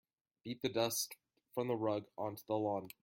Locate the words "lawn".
2.57-2.89